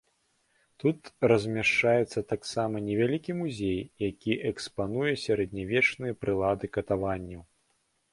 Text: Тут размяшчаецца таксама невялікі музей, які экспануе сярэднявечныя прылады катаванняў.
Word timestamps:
Тут 0.83 1.09
размяшчаецца 1.31 2.23
таксама 2.31 2.81
невялікі 2.87 3.35
музей, 3.41 3.77
які 4.09 4.31
экспануе 4.53 5.13
сярэднявечныя 5.25 6.17
прылады 6.25 6.65
катаванняў. 6.79 7.41